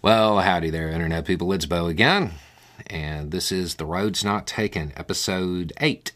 Well, 0.00 0.38
howdy 0.38 0.70
there, 0.70 0.90
Internet 0.90 1.24
people. 1.24 1.52
It's 1.52 1.66
Beau 1.66 1.88
again, 1.88 2.30
and 2.86 3.32
this 3.32 3.50
is 3.50 3.74
The 3.74 3.84
Roads 3.84 4.22
Not 4.22 4.46
Taken, 4.46 4.92
Episode 4.96 5.72
8. 5.80 6.12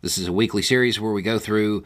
This 0.00 0.16
is 0.16 0.28
a 0.28 0.32
weekly 0.32 0.62
series 0.62 0.98
where 0.98 1.12
we 1.12 1.20
go 1.20 1.38
through 1.38 1.84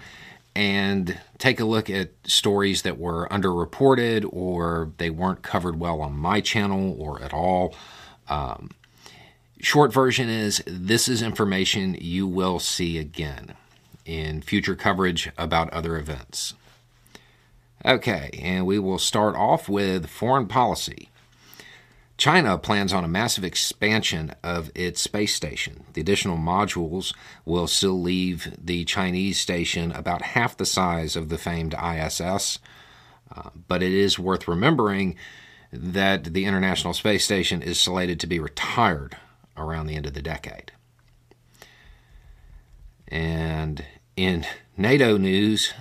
and 0.54 1.19
take 1.38 1.59
a 1.59 1.65
look 1.65 1.91
at 1.91 2.11
stories 2.22 2.83
that 2.83 2.96
were 2.96 3.27
underreported 3.29 4.25
or 4.33 4.93
they 4.99 5.11
weren't 5.11 5.43
covered 5.43 5.80
well 5.80 6.01
on 6.01 6.17
my 6.17 6.41
channel 6.41 6.95
or 6.97 7.21
at 7.21 7.35
all. 7.35 7.74
Um, 8.29 8.71
short 9.58 9.92
version 9.92 10.29
is 10.29 10.63
this 10.65 11.08
is 11.08 11.22
information 11.22 11.97
you 12.01 12.29
will 12.29 12.61
see 12.61 12.99
again 12.99 13.54
in 14.06 14.42
future 14.42 14.76
coverage 14.76 15.29
about 15.37 15.71
other 15.71 15.97
events. 15.97 16.55
Okay, 17.87 18.30
and 18.42 18.64
we 18.64 18.78
will 18.78 18.98
start 18.98 19.37
off 19.37 19.69
with 19.69 20.09
foreign 20.09 20.46
policy. 20.46 21.10
China 22.16 22.56
plans 22.56 22.95
on 22.95 23.05
a 23.05 23.09
massive 23.09 23.45
expansion 23.45 24.34
of 24.42 24.70
its 24.75 25.02
space 25.02 25.34
station. 25.34 25.84
The 25.92 26.01
additional 26.01 26.39
modules 26.39 27.12
will 27.45 27.66
still 27.66 28.01
leave 28.01 28.56
the 28.56 28.84
Chinese 28.84 29.39
station 29.39 29.92
about 29.92 30.23
half 30.23 30.56
the 30.56 30.65
size 30.65 31.15
of 31.15 31.28
the 31.28 31.37
famed 31.37 31.75
ISS, 31.75 32.59
uh, 33.34 33.51
but 33.69 33.83
it 33.83 33.92
is 33.92 34.19
worth 34.19 34.48
remembering 34.48 35.16
that 35.70 36.33
the 36.33 36.47
International 36.47 36.95
Space 36.95 37.25
Station 37.25 37.61
is 37.61 37.80
slated 37.80 38.20
to 38.20 38.28
be 38.28 38.39
retired 38.39 39.16
around 39.56 39.89
the 39.89 39.97
end 39.97 40.06
of 40.06 40.14
the 40.14 40.23
decade. 40.23 40.73
And 43.09 43.84
in 44.16 44.47
NATO 44.77 45.19
news, 45.19 45.75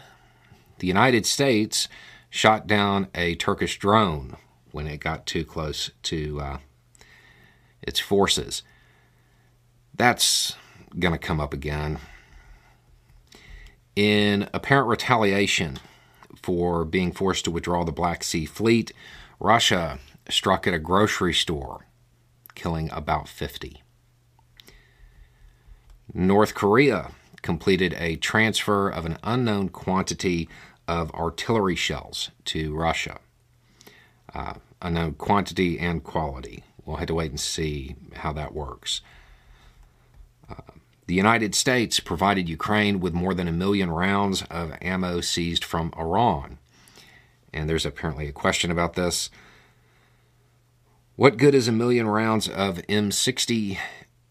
the 0.84 0.88
United 0.88 1.26
States 1.26 1.88
shot 2.30 2.68
down 2.68 3.08
a 3.16 3.36
Turkish 3.36 3.80
drone 3.80 4.36
when 4.73 4.86
it 4.86 5.00
got 5.00 5.26
too 5.26 5.46
close 5.46 5.92
to 6.02 6.42
uh, 6.42 6.58
its 7.82 8.02
forces. 8.02 8.64
That's 9.95 10.58
going 11.00 11.14
to 11.14 11.17
come 11.17 11.40
up 11.40 11.53
again. 11.53 12.00
In 13.95 14.50
apparent 14.53 14.90
retaliation 14.90 15.80
for 16.36 16.84
being 16.84 17.14
forced 17.14 17.45
to 17.45 17.52
withdraw 17.52 17.86
the 17.86 17.94
Black 17.94 18.22
Sea 18.22 18.44
Fleet, 18.44 18.92
Russia 19.40 20.00
struck 20.28 20.68
at 20.68 20.73
a 20.73 20.80
grocery 20.80 21.34
store, 21.34 21.86
killing 22.56 22.90
about 22.92 23.30
50. 23.30 23.81
North 26.14 26.53
Korea 26.53 27.12
completed 27.44 27.94
a 28.00 28.16
transfer 28.16 28.90
of 28.90 29.06
an 29.06 29.20
unknown 29.22 29.70
quantity 29.70 30.50
of 30.88 31.12
artillery 31.12 31.76
shells 31.76 32.31
to 32.45 32.76
Russia. 32.76 33.20
Uh, 34.34 34.56
unknown 34.81 35.14
quantity 35.14 35.80
and 35.80 36.03
quality. 36.03 36.64
We'll 36.86 36.98
have 36.98 37.08
to 37.08 37.14
wait 37.14 37.31
and 37.31 37.40
see 37.40 37.95
how 38.16 38.34
that 38.34 38.53
works. 38.53 39.02
Uh, 40.50 40.73
the 41.08 41.14
United 41.14 41.56
States 41.56 42.00
provided 42.00 42.50
Ukraine 42.50 43.00
with 43.00 43.14
more 43.14 43.34
than 43.34 43.48
a 43.48 43.52
million 43.52 43.92
rounds 43.92 44.44
of 44.50 44.73
ammo 44.81 45.22
seized 45.22 45.64
from 45.64 45.94
Iran. 45.98 46.58
And 47.53 47.70
there's 47.70 47.86
apparently 47.86 48.28
a 48.28 48.34
question 48.34 48.72
about 48.72 48.94
this. 48.94 49.30
What 51.16 51.38
good 51.38 51.53
is 51.53 51.68
a 51.68 51.72
million 51.72 52.08
rounds 52.08 52.50
of 52.50 52.78
M60 52.90 53.78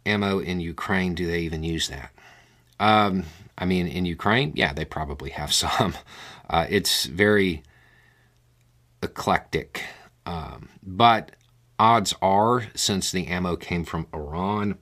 ammo 0.05 0.41
in 0.41 0.61
Ukraine? 0.61 1.15
Do 1.15 1.27
they 1.27 1.41
even 1.41 1.63
use 1.63 1.89
that? 1.89 2.11
Um, 2.81 3.25
I 3.57 3.65
mean, 3.65 3.87
in 3.87 4.05
Ukraine, 4.05 4.53
yeah, 4.57 4.73
they 4.73 4.85
probably 4.85 5.31
have 5.31 5.53
some. 5.65 5.95
Uh, 6.53 6.67
it's 6.69 7.07
very 7.07 7.63
eclectic. 9.03 9.85
Um, 10.27 10.69
but 10.83 11.33
odds 11.79 12.15
are, 12.21 12.67
since 12.75 13.11
the 13.11 13.27
ammo 13.27 13.57
came 13.57 13.85
from 13.85 14.07
Iran, 14.15 14.79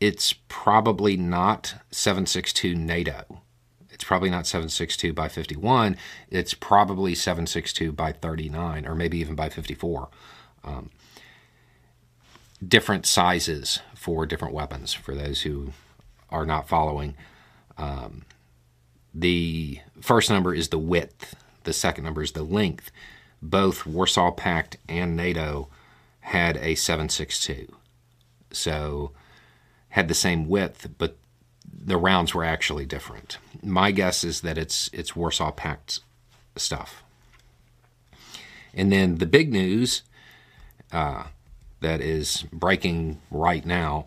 it's 0.00 0.32
probably 0.48 1.16
not 1.16 1.74
762 1.90 2.74
NATO. 2.74 3.42
It's 3.90 4.04
probably 4.04 4.30
not 4.30 4.46
762 4.46 5.12
by 5.12 5.28
51. 5.28 5.96
It's 6.30 6.54
probably 6.54 7.14
762 7.14 7.92
by 7.92 8.12
39, 8.12 8.86
or 8.86 8.94
maybe 8.94 9.18
even 9.18 9.34
by 9.34 9.48
54. 9.48 10.08
Um, 10.64 10.90
different 12.66 13.06
sizes 13.06 13.80
for 13.94 14.24
different 14.24 14.54
weapons, 14.54 14.94
for 14.94 15.14
those 15.14 15.42
who 15.42 15.72
are 16.30 16.46
not 16.46 16.68
following. 16.68 17.16
Um, 17.76 18.22
the 19.14 19.80
first 20.00 20.30
number 20.30 20.54
is 20.54 20.68
the 20.68 20.78
width, 20.78 21.34
the 21.64 21.72
second 21.72 22.04
number 22.04 22.22
is 22.22 22.32
the 22.32 22.42
length. 22.42 22.90
Both 23.40 23.86
Warsaw 23.86 24.32
Pact 24.32 24.76
and 24.88 25.16
NATO 25.16 25.68
had 26.20 26.56
a 26.58 26.74
762. 26.74 27.74
So 28.50 29.12
had 29.90 30.08
the 30.08 30.14
same 30.14 30.48
width, 30.48 30.88
but 30.98 31.16
the 31.64 31.96
rounds 31.96 32.34
were 32.34 32.44
actually 32.44 32.86
different. 32.86 33.38
My 33.62 33.90
guess 33.90 34.24
is 34.24 34.40
that 34.42 34.58
it's 34.58 34.90
it's 34.92 35.16
Warsaw 35.16 35.52
Pact 35.52 36.00
stuff. 36.56 37.02
And 38.74 38.92
then 38.92 39.16
the 39.16 39.26
big 39.26 39.52
news 39.52 40.02
uh, 40.92 41.24
that 41.80 42.00
is 42.00 42.44
breaking 42.52 43.20
right 43.30 43.64
now 43.64 44.06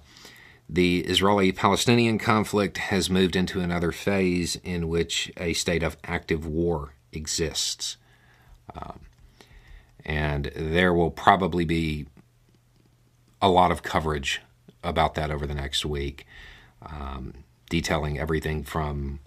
the 0.72 1.00
Israeli 1.02 1.52
Palestinian 1.52 2.18
conflict 2.18 2.78
has 2.78 3.10
moved 3.10 3.36
into 3.36 3.60
another 3.60 3.92
phase 3.92 4.56
in 4.64 4.88
which 4.88 5.30
a 5.36 5.52
state 5.52 5.84
of 5.84 5.98
active 6.06 6.46
war 6.46 6.94
exists. 7.12 7.98
Um, 8.74 9.02
and 10.06 10.50
there 10.56 10.94
will 10.94 11.12
probably 11.12 11.66
be 11.66 12.08
a 13.42 13.50
lot 13.50 13.70
of 13.70 13.84
coverage 13.84 14.42
about 14.82 15.16
that 15.16 15.30
over 15.30 15.46
the 15.46 15.54
next 15.54 15.86
week, 15.86 16.26
um, 16.82 17.34
detailing 17.70 18.18
everything 18.18 18.64
from 18.64 19.20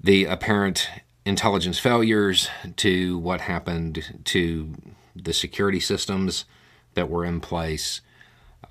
the 0.00 0.24
apparent 0.24 0.88
intelligence 1.26 1.78
failures 1.78 2.48
to 2.76 3.18
what 3.18 3.42
happened 3.42 4.22
to 4.24 4.74
the 5.14 5.34
security 5.34 5.80
systems 5.80 6.46
that 6.94 7.10
were 7.10 7.26
in 7.26 7.40
place. 7.40 8.00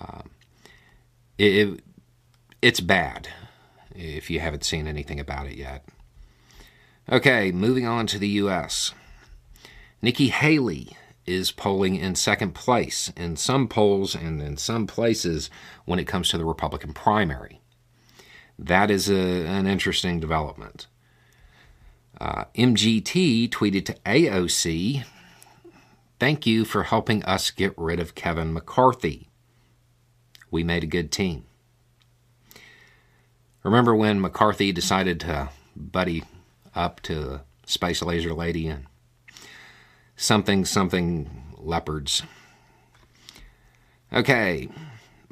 Um, 0.01 0.29
it, 1.37 1.83
it's 2.61 2.79
bad 2.79 3.29
if 3.95 4.29
you 4.29 4.39
haven't 4.39 4.63
seen 4.63 4.87
anything 4.87 5.19
about 5.19 5.47
it 5.47 5.55
yet. 5.55 5.85
Okay, 7.11 7.51
moving 7.51 7.85
on 7.85 8.07
to 8.07 8.17
the 8.17 8.29
U.S. 8.29 8.93
Nikki 10.01 10.29
Haley 10.29 10.95
is 11.25 11.51
polling 11.51 11.95
in 11.95 12.15
second 12.15 12.53
place 12.53 13.11
in 13.15 13.35
some 13.35 13.67
polls 13.67 14.15
and 14.15 14.41
in 14.41 14.57
some 14.57 14.87
places 14.87 15.49
when 15.85 15.99
it 15.99 16.07
comes 16.07 16.29
to 16.29 16.37
the 16.37 16.45
Republican 16.45 16.93
primary. 16.93 17.61
That 18.57 18.91
is 18.91 19.09
a, 19.09 19.45
an 19.45 19.67
interesting 19.67 20.19
development. 20.19 20.87
Uh, 22.19 22.45
MTG 22.55 23.49
tweeted 23.49 23.85
to 23.85 23.93
AOC, 24.05 25.03
Thank 26.19 26.45
you 26.45 26.63
for 26.63 26.83
helping 26.83 27.23
us 27.23 27.51
get 27.51 27.73
rid 27.77 27.99
of 27.99 28.15
Kevin 28.15 28.53
McCarthy 28.53 29.29
we 30.53 30.63
made 30.63 30.83
a 30.83 30.87
good 30.87 31.11
team. 31.11 31.43
Remember 33.63 33.95
when 33.95 34.21
McCarthy 34.21 34.71
decided 34.71 35.19
to 35.21 35.49
buddy 35.75 36.23
up 36.75 37.01
to 37.01 37.41
Space 37.65 38.03
Laser 38.03 38.33
Lady 38.33 38.67
and 38.67 38.85
something 40.15 40.63
something 40.63 41.55
leopards? 41.57 42.21
Okay, 44.13 44.69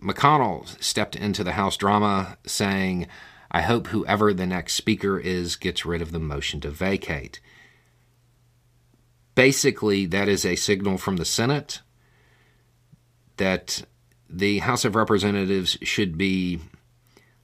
McConnell 0.02 0.82
stepped 0.82 1.16
into 1.16 1.44
the 1.44 1.52
House 1.52 1.78
drama 1.78 2.38
saying, 2.48 3.08
I 3.52 3.62
hope 3.62 3.88
whoever 3.88 4.34
the 4.34 4.48
next 4.48 4.74
speaker 4.74 5.20
is 5.20 5.56
gets 5.56 5.86
rid 5.86 6.02
of 6.02 6.12
the 6.12 6.20
motion 6.20 6.60
to 6.62 6.72
vacate. 6.72 7.40
Basically, 9.36 10.08
that 10.08 10.28
is 10.28 10.46
a 10.46 10.56
signal 10.56 10.98
from 10.98 11.18
the 11.18 11.26
Senate 11.26 11.82
that 13.38 13.84
the 14.32 14.60
House 14.60 14.86
of 14.86 14.96
Representatives 14.96 15.78
should 15.82 16.18
be 16.18 16.60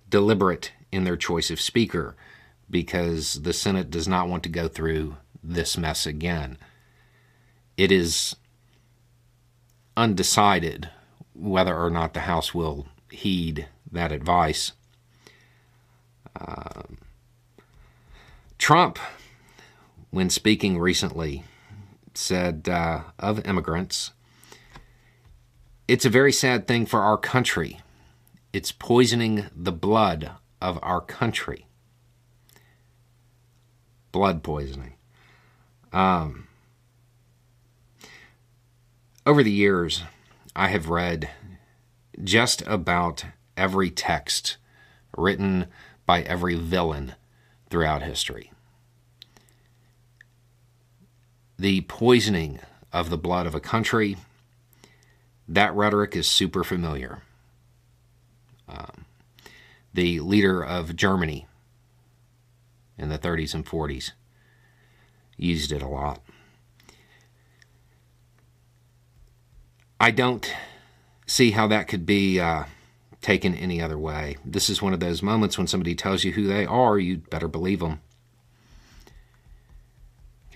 deliberate 0.10 0.72
in 0.92 1.04
their 1.04 1.18
choice 1.18 1.51
of 1.51 1.60
speaker 1.60 2.16
because 2.69 3.42
the 3.42 3.54
Senate 3.54 3.89
does 3.89 4.07
not 4.07 4.30
want 4.30 4.44
to 4.44 4.50
go 4.50 4.68
through 4.68 5.18
this 5.44 5.78
mess 5.78 6.06
again. 6.06 6.57
It 7.75 7.92
is 7.92 8.36
undecided 9.95 10.89
whether 11.34 11.78
or 11.78 11.89
not 11.89 12.13
the 12.13 12.22
House 12.22 12.54
will 12.54 12.88
heed 13.12 13.68
that 13.92 14.12
advice. 14.12 14.74
Uh, 16.40 16.83
Trump, 18.57 18.98
when 20.10 20.30
speaking 20.30 20.80
recently, 20.80 21.44
said 22.13 22.68
uh, 22.69 23.01
of 23.19 23.45
immigrants 23.45 24.12
it's 25.88 26.06
a 26.06 26.10
very 26.10 26.31
sad 26.31 26.68
thing 26.68 26.86
for 26.86 27.01
our 27.01 27.18
country. 27.18 27.80
It's 28.51 28.72
poisoning 28.72 29.45
the 29.56 29.72
blood 29.72 30.31
of 30.62 30.80
our 30.81 31.01
country. 31.01 31.68
Blood 34.12 34.44
poisoning. 34.44 34.94
Um, 35.94 36.48
over 39.25 39.44
the 39.44 39.51
years, 39.51 40.04
I 40.56 40.69
have 40.69 40.89
read 40.89 41.30
just 42.24 42.62
about 42.66 43.25
every 43.56 43.90
text 43.90 44.57
written 45.16 45.68
by 46.06 46.22
every 46.22 46.56
villain 46.56 47.16
throughout 47.69 48.01
history. 48.01 48.51
The 51.60 51.81
poisoning 51.81 52.60
of 52.92 53.10
the 53.10 53.18
blood 53.18 53.45
of 53.45 53.56
a 53.56 53.60
country, 53.60 54.18
that 55.48 55.74
rhetoric 55.74 56.16
is 56.16 56.28
super 56.28 56.64
familiar. 56.64 57.22
Um, 58.68 59.06
the 59.94 60.20
leader 60.20 60.64
of 60.64 60.96
Germany 60.96 61.48
in 62.98 63.10
the 63.10 63.18
30s 63.18 63.54
and 63.54 63.66
40s 63.66 64.12
used 65.38 65.72
it 65.72 65.82
a 65.82 65.88
lot. 65.88 66.22
I 70.00 70.12
don't 70.12 70.54
see 71.26 71.52
how 71.52 71.68
that 71.68 71.88
could 71.88 72.06
be 72.06 72.40
uh, 72.40 72.66
taken 73.22 73.56
any 73.56 73.82
other 73.82 73.98
way. 73.98 74.38
This 74.46 74.70
is 74.70 74.82
one 74.82 74.94
of 74.94 75.00
those 75.00 75.24
moments 75.24 75.58
when 75.58 75.68
somebody 75.68 75.96
tells 75.96 76.24
you 76.24 76.34
who 76.34 76.48
they 76.48 76.66
are, 76.66 77.00
you'd 77.00 77.30
better 77.30 77.48
believe 77.48 77.80
them. 77.80 78.02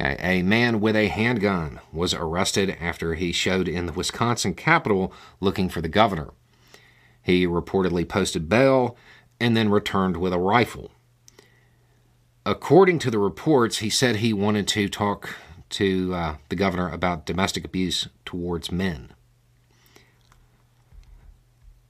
A 0.01 0.42
man 0.42 0.80
with 0.80 0.95
a 0.95 1.09
handgun 1.09 1.80
was 1.94 2.13
arrested 2.15 2.75
after 2.81 3.13
he 3.13 3.31
showed 3.31 3.68
in 3.68 3.86
the 3.86 3.94
Wisconsin 3.94 4.56
Capitol 4.56 5.13
looking 5.39 5.69
for 5.69 5.80
the 5.80 5.88
governor. 5.88 6.31
He 7.21 7.45
reportedly 7.45 8.07
posted 8.09 8.50
bail 8.50 8.98
and 9.39 9.56
then 9.56 9.69
returned 9.69 10.18
with 10.18 10.33
a 10.33 10.39
rifle. 10.39 10.92
According 12.45 12.98
to 13.00 13.12
the 13.12 13.19
reports, 13.19 13.77
he 13.77 13.92
said 13.92 14.18
he 14.18 14.33
wanted 14.33 14.68
to 14.69 14.89
talk 14.89 15.36
to 15.69 16.13
uh, 16.15 16.36
the 16.50 16.56
governor 16.56 16.89
about 16.89 17.27
domestic 17.27 17.63
abuse 17.63 18.07
towards 18.25 18.71
men. 18.71 19.13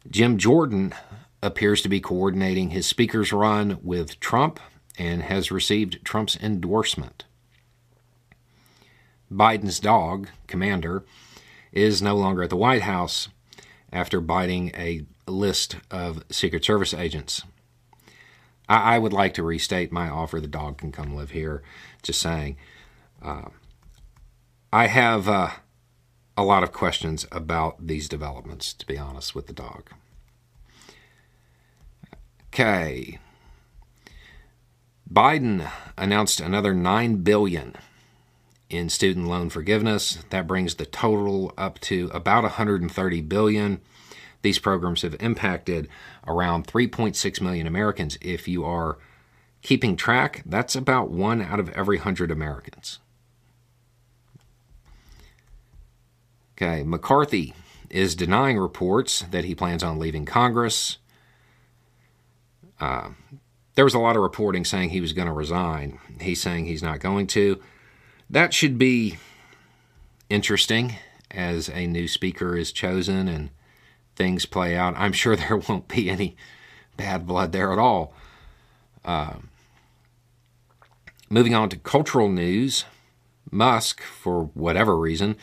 Jim 0.10 0.38
Jordan 0.38 0.94
appears 1.42 1.82
to 1.82 1.90
be 1.90 2.02
coordinating 2.02 2.72
his 2.72 2.86
speaker's 2.86 3.32
run 3.32 3.80
with 3.82 4.20
Trump 4.20 4.60
and 4.98 5.24
has 5.24 5.52
received 5.52 6.04
Trump's 6.04 6.36
endorsement. 6.38 7.24
Biden's 9.32 9.80
dog, 9.80 10.28
Commander, 10.48 11.04
is 11.72 12.02
no 12.02 12.16
longer 12.16 12.44
at 12.44 12.50
the 12.50 12.58
White 12.58 12.82
House 12.82 13.30
after 13.92 14.20
biting 14.20 14.72
a 14.76 15.06
list 15.28 15.78
of 15.90 16.24
Secret 16.30 16.66
Service 16.66 16.94
agents. 16.94 17.44
I, 18.68 18.96
I 18.96 19.00
would 19.00 19.14
like 19.14 19.34
to 19.36 19.44
restate 19.44 19.92
my 19.92 20.10
offer 20.10 20.40
the 20.40 20.48
dog 20.48 20.78
can 20.78 20.92
come 20.92 21.16
live 21.16 21.32
here. 21.32 21.64
Just 22.04 22.20
saying. 22.20 22.58
Uh, 23.22 23.50
I 24.74 24.88
have 24.88 25.28
uh, 25.28 25.52
a 26.38 26.44
lot 26.44 26.64
of 26.64 26.72
questions 26.72 27.28
about 27.32 27.86
these 27.86 28.10
developments, 28.10 28.74
to 28.74 28.86
be 28.86 28.98
honest, 28.98 29.36
with 29.36 29.48
the 29.48 29.54
dog. 29.54 29.90
Okay. 32.48 33.20
Biden 35.12 35.70
announced 35.98 36.40
another 36.40 36.74
9 36.74 37.18
billion 37.18 37.76
in 38.72 38.90
student 38.90 39.28
loan 39.28 39.50
forgiveness. 39.50 40.20
That 40.30 40.48
brings 40.48 40.76
the 40.76 40.86
total 40.86 41.54
up 41.58 41.80
to 41.82 42.10
about 42.14 42.44
130 42.44 43.22
billion. 43.22 43.82
These 44.42 44.60
programs 44.60 45.04
have 45.04 45.16
impacted 45.20 45.88
around 46.26 46.68
3.6 46.68 47.42
million 47.42 47.68
Americans. 47.68 48.18
If 48.22 48.48
you 48.48 48.64
are 48.66 48.98
keeping 49.62 49.96
track, 49.96 50.42
that's 50.46 50.76
about 50.76 51.12
one 51.12 51.42
out 51.42 51.60
of 51.60 51.70
every 51.70 51.98
100 51.98 52.32
Americans. 52.32 53.00
Okay, 56.56 56.84
McCarthy 56.84 57.54
is 57.90 58.16
denying 58.16 58.58
reports 58.58 59.26
that 59.32 59.46
he 59.46 59.54
plans 59.54 59.84
on 59.84 60.00
leaving 60.00 60.26
Congress. 60.26 60.98
Uh, 62.80 63.10
there 63.76 63.86
was 63.86 63.94
a 63.94 64.00
lot 64.00 64.16
of 64.16 64.22
reporting 64.22 64.66
saying 64.66 64.90
he 64.90 65.02
was 65.02 65.14
going 65.14 65.28
to 65.28 65.34
resign. 65.34 66.00
He's 66.20 66.42
saying 66.42 66.66
he's 66.66 66.84
not 66.84 67.00
going 67.00 67.28
to. 67.28 67.62
That 68.32 68.54
should 68.54 68.78
be 68.78 69.18
interesting 70.30 70.96
as 71.30 71.70
a 71.70 71.86
new 71.86 72.08
speaker 72.08 72.56
is 72.56 72.72
chosen 72.72 73.28
and 73.28 73.50
things 74.16 74.46
play 74.46 74.74
out. 74.74 74.94
I'm 74.98 75.12
sure 75.12 75.36
there 75.38 75.58
won't 75.58 75.90
be 75.90 76.10
any 76.10 76.38
bad 76.96 77.28
blood 77.28 77.52
there 77.52 77.74
at 77.74 77.78
all. 77.78 78.14
Uh, 79.04 79.34
moving 81.30 81.54
on 81.54 81.68
to 81.70 81.76
cultural 81.76 82.30
news, 82.30 82.86
Musk, 83.52 84.02
for 84.02 84.46
whatever 84.54 84.98
reason, 84.98 85.36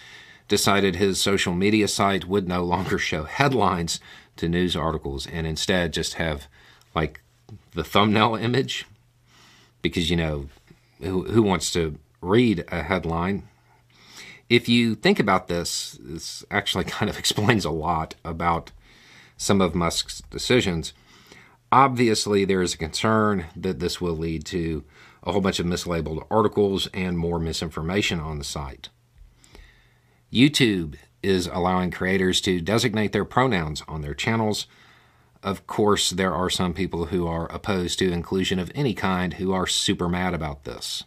decided 0.48 0.96
his 0.96 1.20
social 1.20 1.52
media 1.52 1.88
site 1.88 2.24
would 2.24 2.48
no 2.48 2.64
longer 2.64 2.98
show 2.98 3.24
headlines 3.24 4.00
to 4.36 4.48
news 4.48 4.74
articles 4.74 5.26
and 5.26 5.46
instead 5.46 5.92
just 5.92 6.14
have 6.14 6.48
like 6.94 7.20
the 7.72 7.84
thumbnail 7.84 8.34
image 8.34 8.86
because 9.82 10.08
you 10.08 10.16
know 10.16 10.48
who, 11.02 11.24
who 11.24 11.42
wants 11.42 11.70
to 11.72 11.98
read 12.20 12.64
a 12.68 12.82
headline 12.82 13.48
if 14.48 14.68
you 14.68 14.94
think 14.94 15.18
about 15.18 15.48
this 15.48 15.98
this 16.00 16.44
actually 16.50 16.84
kind 16.96 17.10
of 17.10 17.18
explains 17.18 17.64
a 17.64 17.70
lot 17.70 18.14
about 18.24 18.72
some 19.36 19.60
of 19.60 19.74
musk's 19.74 20.22
decisions 20.30 20.92
obviously 21.70 22.44
there 22.44 22.62
is 22.62 22.74
a 22.74 22.78
concern 22.78 23.46
that 23.54 23.78
this 23.78 24.00
will 24.00 24.16
lead 24.16 24.44
to 24.44 24.84
a 25.22 25.32
whole 25.32 25.40
bunch 25.40 25.58
of 25.58 25.66
mislabeled 25.66 26.26
articles 26.30 26.88
and 26.94 27.18
more 27.18 27.38
misinformation 27.38 28.18
on 28.20 28.38
the 28.38 28.44
site 28.44 28.88
YouTube 30.32 30.96
is 31.22 31.46
allowing 31.46 31.90
creators 31.90 32.40
to 32.42 32.60
designate 32.60 33.12
their 33.12 33.24
pronouns 33.24 33.82
on 33.88 34.02
their 34.02 34.14
channels. 34.14 34.66
Of 35.42 35.66
course, 35.66 36.10
there 36.10 36.34
are 36.34 36.50
some 36.50 36.74
people 36.74 37.06
who 37.06 37.26
are 37.26 37.50
opposed 37.52 37.98
to 38.00 38.12
inclusion 38.12 38.58
of 38.58 38.70
any 38.74 38.94
kind 38.94 39.34
who 39.34 39.52
are 39.52 39.66
super 39.66 40.08
mad 40.08 40.34
about 40.34 40.64
this. 40.64 41.04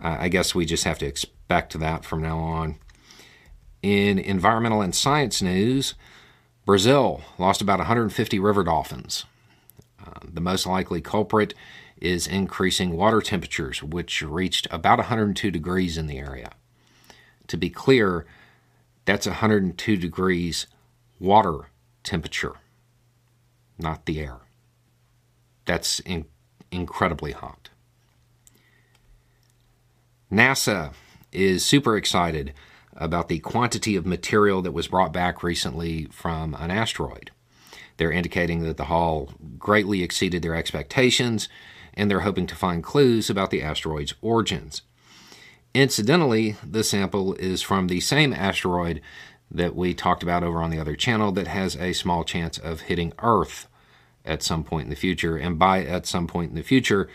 I 0.00 0.28
guess 0.28 0.54
we 0.54 0.64
just 0.64 0.84
have 0.84 0.98
to 0.98 1.06
expect 1.06 1.78
that 1.78 2.04
from 2.04 2.22
now 2.22 2.38
on. 2.38 2.76
In 3.82 4.18
environmental 4.18 4.80
and 4.80 4.94
science 4.94 5.42
news, 5.42 5.94
Brazil 6.64 7.22
lost 7.38 7.60
about 7.60 7.78
150 7.78 8.38
river 8.38 8.64
dolphins. 8.64 9.24
Uh, 10.04 10.20
the 10.22 10.40
most 10.40 10.66
likely 10.66 11.00
culprit 11.00 11.54
is 12.00 12.26
increasing 12.26 12.96
water 12.96 13.20
temperatures, 13.20 13.82
which 13.82 14.22
reached 14.22 14.66
about 14.70 14.98
102 14.98 15.50
degrees 15.50 15.98
in 15.98 16.06
the 16.06 16.18
area 16.18 16.52
to 17.48 17.56
be 17.56 17.70
clear, 17.70 18.24
that's 19.04 19.26
102 19.26 19.96
degrees 19.96 20.66
water 21.18 21.70
temperature, 22.04 22.54
not 23.78 24.06
the 24.06 24.20
air. 24.20 24.38
That's 25.64 25.98
in- 26.00 26.26
incredibly 26.70 27.32
hot. 27.32 27.70
NASA 30.30 30.92
is 31.32 31.64
super 31.64 31.96
excited 31.96 32.52
about 32.94 33.28
the 33.28 33.38
quantity 33.38 33.96
of 33.96 34.04
material 34.04 34.60
that 34.62 34.72
was 34.72 34.88
brought 34.88 35.12
back 35.12 35.42
recently 35.42 36.06
from 36.06 36.54
an 36.54 36.70
asteroid. 36.70 37.30
They're 37.96 38.12
indicating 38.12 38.62
that 38.62 38.76
the 38.76 38.84
haul 38.84 39.32
greatly 39.58 40.02
exceeded 40.02 40.42
their 40.42 40.54
expectations, 40.54 41.48
and 41.94 42.10
they're 42.10 42.20
hoping 42.20 42.46
to 42.46 42.54
find 42.54 42.82
clues 42.82 43.30
about 43.30 43.50
the 43.50 43.62
asteroid's 43.62 44.14
origins. 44.20 44.82
Incidentally, 45.74 46.56
the 46.64 46.84
sample 46.84 47.34
is 47.34 47.62
from 47.62 47.86
the 47.86 48.00
same 48.00 48.32
asteroid 48.32 49.00
that 49.50 49.74
we 49.74 49.94
talked 49.94 50.22
about 50.22 50.42
over 50.42 50.60
on 50.60 50.70
the 50.70 50.80
other 50.80 50.96
channel 50.96 51.32
that 51.32 51.48
has 51.48 51.76
a 51.76 51.92
small 51.92 52.24
chance 52.24 52.58
of 52.58 52.82
hitting 52.82 53.12
Earth 53.20 53.66
at 54.24 54.42
some 54.42 54.62
point 54.62 54.84
in 54.84 54.90
the 54.90 54.96
future. 54.96 55.36
And 55.36 55.58
by 55.58 55.84
at 55.84 56.06
some 56.06 56.26
point 56.26 56.50
in 56.50 56.56
the 56.56 56.62
future, 56.62 57.08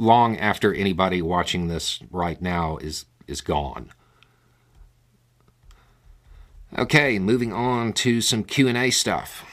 long 0.00 0.36
after 0.38 0.74
anybody 0.74 1.20
watching 1.22 1.68
this 1.68 2.00
right 2.10 2.40
now 2.40 2.76
is, 2.78 3.04
is 3.26 3.40
gone. 3.40 3.90
Okay, 6.78 7.18
moving 7.18 7.52
on 7.52 7.92
to 7.94 8.20
some 8.20 8.44
Q&A 8.44 8.90
stuff. 8.90 9.44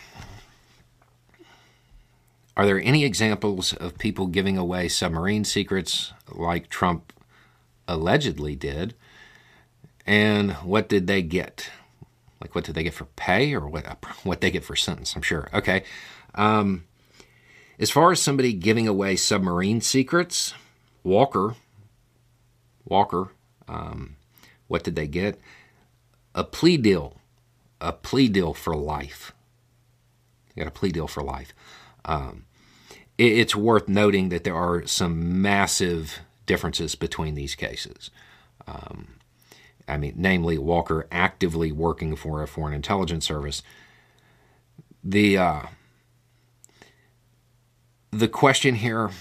Are 2.55 2.65
there 2.65 2.81
any 2.81 3.03
examples 3.03 3.73
of 3.73 3.97
people 3.97 4.27
giving 4.27 4.57
away 4.57 4.87
submarine 4.87 5.43
secrets 5.43 6.13
like 6.31 6.69
Trump 6.69 7.13
allegedly 7.87 8.55
did. 8.55 8.93
And 10.05 10.53
what 10.53 10.89
did 10.89 11.07
they 11.07 11.21
get? 11.21 11.69
Like, 12.41 12.53
what 12.53 12.65
did 12.65 12.75
they 12.75 12.83
get 12.83 12.93
for 12.93 13.05
pay 13.15 13.53
or 13.53 13.67
what, 13.67 13.85
what 14.23 14.41
they 14.41 14.51
get 14.51 14.63
for 14.63 14.75
sentence? 14.75 15.15
I'm 15.15 15.21
sure. 15.21 15.49
Okay. 15.53 15.83
Um, 16.35 16.83
as 17.79 17.91
far 17.91 18.11
as 18.11 18.21
somebody 18.21 18.53
giving 18.53 18.87
away 18.87 19.15
submarine 19.15 19.81
secrets, 19.81 20.53
Walker, 21.03 21.55
Walker, 22.85 23.31
um, 23.67 24.15
what 24.67 24.83
did 24.83 24.95
they 24.95 25.07
get? 25.07 25.39
A 26.33 26.43
plea 26.43 26.77
deal, 26.77 27.21
a 27.79 27.93
plea 27.93 28.27
deal 28.27 28.53
for 28.53 28.75
life. 28.75 29.33
They 30.55 30.61
got 30.61 30.67
a 30.67 30.71
plea 30.71 30.91
deal 30.91 31.07
for 31.07 31.21
life. 31.21 31.53
Um, 32.05 32.45
it, 33.17 33.31
it's 33.31 33.55
worth 33.55 33.87
noting 33.87 34.29
that 34.29 34.43
there 34.43 34.55
are 34.55 34.85
some 34.87 35.41
massive 35.41 36.19
differences 36.45 36.95
between 36.95 37.35
these 37.35 37.55
cases. 37.55 38.09
Um, 38.65 39.17
I 39.87 39.97
mean, 39.97 40.13
namely 40.17 40.57
Walker 40.57 41.07
actively 41.11 41.71
working 41.71 42.15
for 42.15 42.41
a 42.41 42.47
foreign 42.47 42.73
intelligence 42.73 43.25
service. 43.25 43.63
The 45.03 45.37
uh, 45.37 45.61
the 48.17 48.27
question 48.27 48.75
here, 48.75 49.11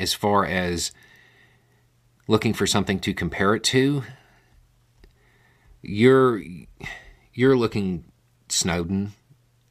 as 0.00 0.14
far 0.14 0.46
as 0.46 0.92
looking 2.26 2.54
for 2.54 2.66
something 2.66 2.98
to 3.00 3.12
compare 3.12 3.54
it 3.54 3.62
to, 3.64 4.02
you're 5.82 6.42
you're 7.34 7.56
looking 7.56 8.04
Snowden, 8.48 9.12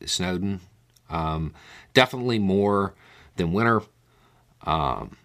Snowden, 0.06 0.62
um, 1.10 1.54
definitely 1.94 2.40
more 2.40 2.94
than 3.38 3.54
Winner. 3.54 3.82
Um, 4.66 5.18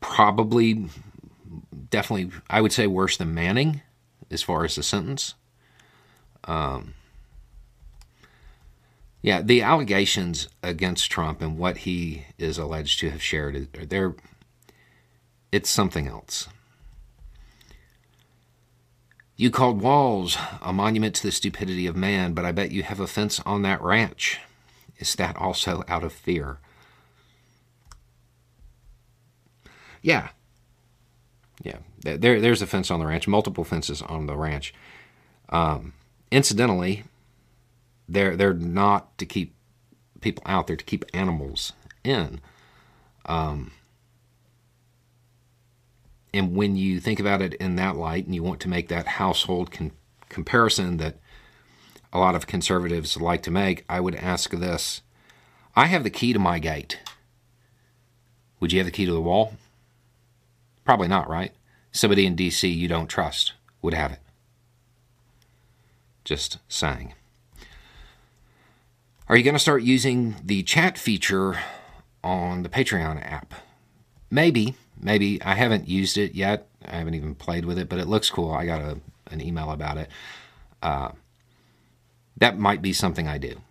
probably, 0.00 0.88
definitely, 1.90 2.30
I 2.48 2.60
would 2.60 2.72
say 2.72 2.86
worse 2.86 3.16
than 3.16 3.34
Manning 3.34 3.82
as 4.30 4.42
far 4.42 4.64
as 4.64 4.74
the 4.74 4.82
sentence. 4.82 5.34
Um, 6.44 6.94
yeah, 9.22 9.40
the 9.40 9.62
allegations 9.62 10.48
against 10.62 11.10
Trump 11.10 11.40
and 11.40 11.56
what 11.56 11.78
he 11.78 12.26
is 12.38 12.58
alleged 12.58 12.98
to 13.00 13.10
have 13.10 13.22
shared, 13.22 13.68
they're, 13.88 14.16
it's 15.52 15.70
something 15.70 16.08
else. 16.08 16.48
You 19.36 19.50
called 19.50 19.80
Walls 19.80 20.36
a 20.60 20.72
monument 20.72 21.14
to 21.16 21.22
the 21.22 21.32
stupidity 21.32 21.86
of 21.86 21.96
man, 21.96 22.34
but 22.34 22.44
I 22.44 22.52
bet 22.52 22.72
you 22.72 22.82
have 22.82 23.00
a 23.00 23.06
fence 23.06 23.40
on 23.46 23.62
that 23.62 23.80
ranch. 23.80 24.40
Is 24.98 25.14
that 25.14 25.36
also 25.36 25.84
out 25.88 26.04
of 26.04 26.12
fear? 26.12 26.58
Yeah. 30.02 30.30
Yeah. 31.62 31.78
There, 32.00 32.40
there's 32.40 32.62
a 32.62 32.66
fence 32.66 32.90
on 32.90 32.98
the 32.98 33.06
ranch, 33.06 33.28
multiple 33.28 33.64
fences 33.64 34.02
on 34.02 34.26
the 34.26 34.36
ranch. 34.36 34.74
Um, 35.48 35.92
incidentally, 36.30 37.04
they're, 38.12 38.36
they're 38.36 38.54
not 38.54 39.16
to 39.18 39.26
keep 39.26 39.54
people 40.20 40.42
out, 40.46 40.66
they're 40.66 40.76
to 40.76 40.84
keep 40.84 41.04
animals 41.12 41.72
in. 42.04 42.40
Um, 43.26 43.72
and 46.34 46.54
when 46.54 46.76
you 46.76 47.00
think 47.00 47.20
about 47.20 47.42
it 47.42 47.54
in 47.54 47.76
that 47.76 47.96
light 47.96 48.24
and 48.26 48.34
you 48.34 48.42
want 48.42 48.60
to 48.60 48.68
make 48.68 48.88
that 48.88 49.06
household 49.06 49.70
con- 49.70 49.92
comparison 50.28 50.96
that 50.96 51.18
a 52.12 52.18
lot 52.18 52.34
of 52.34 52.46
conservatives 52.46 53.20
like 53.20 53.42
to 53.42 53.50
make, 53.50 53.84
I 53.88 54.00
would 54.00 54.14
ask 54.14 54.50
this 54.50 55.02
I 55.74 55.86
have 55.86 56.04
the 56.04 56.10
key 56.10 56.32
to 56.32 56.38
my 56.38 56.58
gate. 56.58 56.98
Would 58.60 58.72
you 58.72 58.78
have 58.78 58.86
the 58.86 58.92
key 58.92 59.06
to 59.06 59.12
the 59.12 59.20
wall? 59.20 59.54
Probably 60.84 61.08
not, 61.08 61.28
right? 61.28 61.52
Somebody 61.90 62.26
in 62.26 62.36
D.C. 62.36 62.68
you 62.68 62.88
don't 62.88 63.08
trust 63.08 63.54
would 63.80 63.94
have 63.94 64.12
it. 64.12 64.18
Just 66.24 66.58
saying. 66.68 67.14
Are 69.32 69.36
you 69.38 69.44
going 69.44 69.54
to 69.54 69.58
start 69.58 69.82
using 69.82 70.36
the 70.44 70.62
chat 70.62 70.98
feature 70.98 71.58
on 72.22 72.64
the 72.64 72.68
Patreon 72.68 73.24
app? 73.24 73.54
Maybe, 74.30 74.74
maybe. 75.00 75.42
I 75.42 75.54
haven't 75.54 75.88
used 75.88 76.18
it 76.18 76.34
yet. 76.34 76.68
I 76.84 76.96
haven't 76.96 77.14
even 77.14 77.34
played 77.34 77.64
with 77.64 77.78
it, 77.78 77.88
but 77.88 77.98
it 77.98 78.08
looks 78.08 78.28
cool. 78.28 78.52
I 78.52 78.66
got 78.66 78.82
a, 78.82 78.98
an 79.30 79.40
email 79.40 79.70
about 79.70 79.96
it. 79.96 80.10
Uh, 80.82 81.12
that 82.36 82.58
might 82.58 82.82
be 82.82 82.92
something 82.92 83.26
I 83.26 83.38
do. 83.38 83.62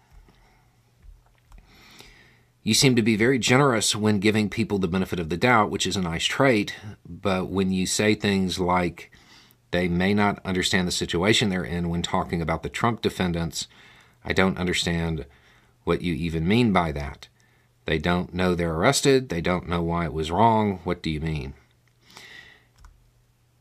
You 2.63 2.73
seem 2.73 2.95
to 2.95 3.03
be 3.03 3.15
very 3.15 3.37
generous 3.37 3.95
when 3.95 4.17
giving 4.17 4.49
people 4.49 4.79
the 4.79 4.87
benefit 4.87 5.19
of 5.19 5.29
the 5.29 5.37
doubt, 5.37 5.69
which 5.69 5.85
is 5.85 5.95
a 5.95 6.01
nice 6.01 6.25
trait. 6.25 6.73
But 7.07 7.49
when 7.49 7.69
you 7.69 7.85
say 7.85 8.15
things 8.15 8.57
like 8.59 9.11
they 9.69 9.87
may 9.87 10.15
not 10.15 10.43
understand 10.43 10.87
the 10.87 10.91
situation 10.91 11.49
they're 11.49 11.63
in 11.63 11.89
when 11.89 12.01
talking 12.01 12.41
about 12.41 12.63
the 12.63 12.69
Trump 12.69 13.03
defendants, 13.03 13.67
I 14.25 14.33
don't 14.33 14.57
understand 14.57 15.27
what 15.83 16.01
you 16.01 16.13
even 16.13 16.47
mean 16.47 16.71
by 16.71 16.91
that. 16.91 17.27
They 17.85 17.97
don't 17.97 18.33
know 18.33 18.53
they're 18.55 18.73
arrested. 18.73 19.29
They 19.29 19.41
don't 19.41 19.67
know 19.67 19.81
why 19.81 20.05
it 20.05 20.13
was 20.13 20.31
wrong. 20.31 20.79
What 20.83 21.01
do 21.01 21.09
you 21.09 21.19
mean? 21.19 21.53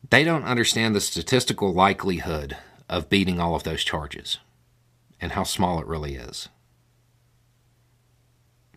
They 0.09 0.23
don't 0.23 0.43
understand 0.43 0.95
the 0.95 1.01
statistical 1.01 1.73
likelihood 1.73 2.57
of 2.89 3.09
beating 3.09 3.39
all 3.39 3.55
of 3.55 3.63
those 3.63 3.83
charges 3.83 4.37
and 5.19 5.31
how 5.31 5.43
small 5.43 5.79
it 5.79 5.87
really 5.87 6.15
is 6.15 6.49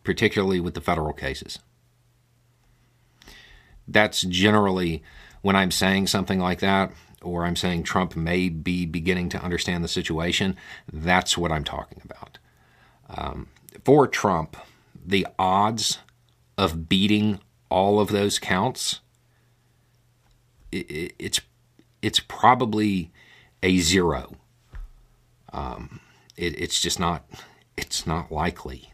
particularly 0.05 0.61
with 0.61 0.75
the 0.75 0.81
federal 0.81 1.13
cases. 1.13 1.59
That's 3.89 4.23
generally 4.23 5.03
when 5.43 5.57
I'm 5.57 5.71
saying 5.71 6.07
something 6.07 6.39
like 6.39 6.61
that, 6.61 6.93
or 7.23 7.45
I'm 7.45 7.57
saying 7.57 7.83
Trump 7.83 8.15
may 8.15 8.49
be 8.49 8.87
beginning 8.87 9.31
to 9.31 9.43
understand 9.43 9.83
the 9.83 9.89
situation, 9.89 10.57
that's 10.93 11.37
what 11.37 11.51
I'm 11.51 11.65
talking 11.65 12.01
about. 12.05 12.34
Um, 13.09 13.49
for 13.85 14.07
Trump, 14.07 14.57
the 15.05 15.27
odds 15.39 15.99
of 16.57 16.89
beating 16.89 17.41
all 17.69 18.01
of 18.01 18.09
those 18.09 18.39
counts, 18.39 19.01
it, 20.73 21.15
it's 21.19 21.41
it's 22.03 22.21
probably 22.21 23.11
a 23.63 23.79
zero. 23.79 24.37
Um, 25.53 26.01
it, 26.37 26.59
it's 26.61 26.81
just 26.81 26.99
not 26.99 27.25
it's 27.77 28.07
not 28.07 28.31
likely. 28.31 28.91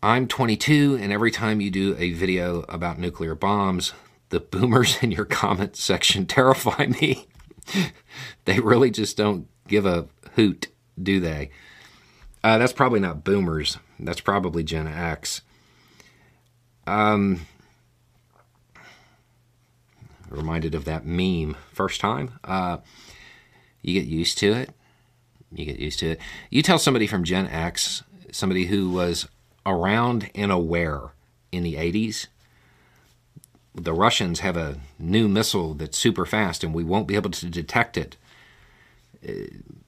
I'm 0.00 0.28
22, 0.28 0.96
and 1.00 1.12
every 1.12 1.32
time 1.32 1.60
you 1.60 1.70
do 1.70 1.96
a 1.98 2.12
video 2.12 2.60
about 2.68 3.00
nuclear 3.00 3.34
bombs, 3.34 3.92
the 4.28 4.38
boomers 4.38 4.98
in 5.02 5.10
your 5.10 5.24
comment 5.24 5.76
section 5.76 6.26
terrify 6.26 6.86
me. 6.86 7.26
they 8.44 8.60
really 8.60 8.90
just 8.90 9.16
don't 9.16 9.48
give 9.66 9.84
a 9.84 10.06
hoot, 10.34 10.68
do 11.02 11.20
they? 11.20 11.50
Uh, 12.42 12.58
that's 12.58 12.72
probably 12.72 13.00
not 13.00 13.24
boomers. 13.24 13.78
That's 13.98 14.20
probably 14.20 14.62
Gen 14.62 14.86
X. 14.86 15.42
Um, 16.86 17.46
reminded 20.30 20.74
of 20.74 20.84
that 20.84 21.04
meme. 21.04 21.56
First 21.72 22.00
time, 22.00 22.38
uh, 22.44 22.78
you 23.82 24.00
get 24.00 24.08
used 24.08 24.38
to 24.38 24.52
it. 24.52 24.70
You 25.52 25.64
get 25.64 25.78
used 25.78 25.98
to 26.00 26.10
it. 26.12 26.20
You 26.50 26.62
tell 26.62 26.78
somebody 26.78 27.06
from 27.06 27.24
Gen 27.24 27.46
X, 27.46 28.02
somebody 28.30 28.66
who 28.66 28.90
was 28.90 29.26
around 29.64 30.30
and 30.34 30.52
aware 30.52 31.10
in 31.52 31.62
the 31.62 31.74
80s. 31.74 32.26
The 33.74 33.92
Russians 33.92 34.40
have 34.40 34.56
a 34.56 34.80
new 34.98 35.28
missile 35.28 35.74
that's 35.74 35.96
super 35.96 36.26
fast 36.26 36.64
and 36.64 36.74
we 36.74 36.84
won't 36.84 37.06
be 37.06 37.14
able 37.14 37.30
to 37.30 37.46
detect 37.46 37.96
it. 37.96 38.16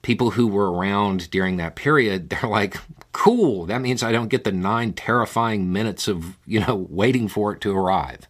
People 0.01 0.31
who 0.31 0.47
were 0.47 0.71
around 0.71 1.29
during 1.31 1.57
that 1.57 1.75
period, 1.75 2.29
they're 2.31 2.49
like, 2.49 2.77
cool, 3.11 3.65
that 3.65 3.81
means 3.81 4.03
I 4.03 4.11
don't 4.11 4.29
get 4.29 4.43
the 4.43 4.51
nine 4.51 4.93
terrifying 4.93 5.71
minutes 5.71 6.07
of, 6.07 6.37
you 6.45 6.59
know, 6.59 6.87
waiting 6.89 7.27
for 7.27 7.53
it 7.53 7.61
to 7.61 7.75
arrive. 7.75 8.27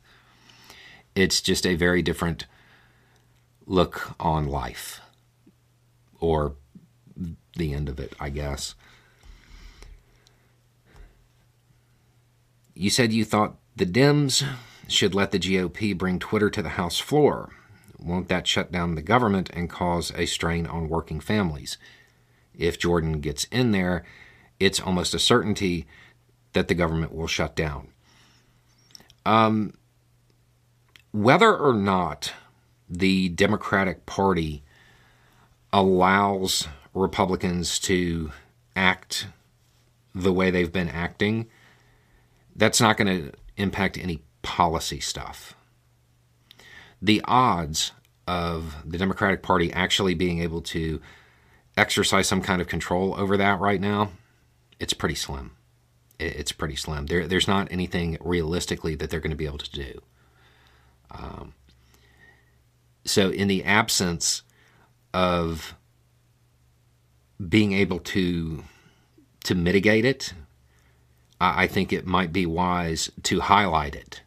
It's 1.16 1.42
just 1.42 1.66
a 1.66 1.76
very 1.76 2.02
different 2.02 2.46
look 3.66 4.16
on 4.20 4.48
life 4.48 5.02
or 6.20 6.56
the 7.58 7.74
end 7.74 7.90
of 7.90 8.00
it, 8.00 8.14
I 8.20 8.30
guess. 8.30 8.76
You 12.74 12.90
said 12.90 13.12
you 13.12 13.26
thought 13.26 13.56
the 13.76 13.86
Dems 13.86 14.48
should 14.88 15.14
let 15.14 15.32
the 15.32 15.40
GOP 15.40 15.98
bring 15.98 16.20
Twitter 16.20 16.50
to 16.50 16.62
the 16.62 16.70
House 16.70 17.00
floor. 17.00 17.50
Won't 18.02 18.30
that 18.30 18.48
shut 18.48 18.72
down 18.72 18.96
the 18.96 19.02
government 19.02 19.50
and 19.54 19.70
cause 19.70 20.12
a 20.16 20.26
strain 20.26 20.66
on 20.66 20.90
working 20.90 21.20
families? 21.20 21.78
If 22.58 22.80
Jordan 22.80 23.20
gets 23.20 23.46
in 23.46 23.72
there, 23.72 24.04
it's 24.60 24.80
almost 24.80 25.14
a 25.14 25.20
certainty 25.20 25.88
that 26.54 26.68
the 26.68 26.76
government 26.76 27.14
will 27.14 27.28
shut 27.28 27.56
down. 27.56 27.90
Um, 29.26 29.74
whether 31.12 31.56
or 31.56 31.74
not 31.74 32.34
the 32.90 33.30
Democratic 33.30 34.06
Party 34.06 34.64
allows 35.72 36.68
Republicans 36.94 37.80
to 37.80 38.32
act 38.76 39.28
the 40.14 40.34
way 40.34 40.52
they've 40.52 40.74
been 40.74 40.90
acting 40.90 41.48
that's 42.56 42.82
not 42.82 42.98
going 42.98 43.08
to 43.08 43.32
impact 43.58 43.98
any 43.98 44.22
policy 44.42 45.00
stuff. 45.00 45.56
The 47.02 47.22
odds 47.26 47.92
of 48.28 48.76
the 48.86 48.98
Democratic 48.98 49.42
Party 49.42 49.72
actually 49.74 50.14
being 50.14 50.40
able 50.40 50.62
to 50.62 51.02
exercise 51.78 52.28
some 52.28 52.42
kind 52.42 52.62
of 52.62 52.68
control 52.68 53.16
over 53.18 53.38
that 53.38 53.60
right 53.60 53.82
now, 53.82 54.12
it's 54.80 54.94
pretty 54.94 55.16
slim. 55.16 55.52
It's 56.20 56.52
pretty 56.52 56.76
slim. 56.76 57.08
There, 57.08 57.28
there's 57.28 57.48
not 57.48 57.68
anything 57.72 58.18
realistically 58.22 58.96
that 58.96 59.10
they're 59.10 59.20
going 59.20 59.32
to 59.32 59.38
be 59.38 59.48
able 59.48 59.58
to 59.58 59.72
do. 59.72 60.02
Um, 61.10 61.54
so, 63.04 63.32
in 63.32 63.48
the 63.48 63.64
absence 63.64 64.44
of 65.14 65.76
being 67.50 67.74
able 67.74 68.00
to 68.00 68.64
to 69.44 69.56
mitigate 69.56 70.06
it, 70.06 70.34
I 71.40 71.66
think 71.66 71.92
it 71.92 72.06
might 72.06 72.32
be 72.32 72.46
wise 72.46 73.10
to 73.24 73.40
highlight 73.40 73.96
it 73.96 74.22